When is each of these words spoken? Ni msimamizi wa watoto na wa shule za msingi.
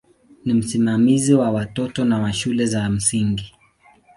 Ni 0.45 0.53
msimamizi 0.53 1.33
wa 1.33 1.51
watoto 1.51 2.05
na 2.05 2.19
wa 2.19 2.33
shule 2.33 2.65
za 2.65 2.89
msingi. 2.89 3.55